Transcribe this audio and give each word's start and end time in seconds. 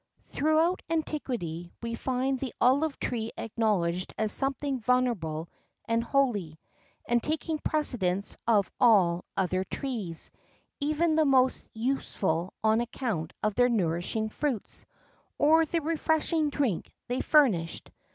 Throughout 0.29 0.81
antiquity 0.89 1.71
we 1.83 1.93
find 1.93 2.39
the 2.39 2.55
olive 2.59 2.97
tree 2.99 3.31
acknowledged 3.37 4.15
as 4.17 4.31
something 4.31 4.79
venerable 4.79 5.47
and 5.85 6.03
holy, 6.03 6.57
and 7.07 7.21
taking 7.21 7.59
precedence 7.59 8.35
of 8.47 8.71
all 8.79 9.25
other 9.37 9.63
trees, 9.63 10.31
even 10.79 11.15
the 11.17 11.25
most 11.25 11.69
useful 11.75 12.51
on 12.63 12.81
account 12.81 13.33
of 13.43 13.53
their 13.53 13.69
nourishing 13.69 14.29
fruits, 14.29 14.87
or 15.37 15.67
the 15.67 15.81
refreshing 15.81 16.49
drink 16.49 16.91
they 17.07 17.21
furnished. 17.21 17.91